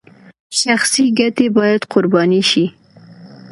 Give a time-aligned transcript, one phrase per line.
[0.59, 2.65] شخصي ګټې باید قرباني شي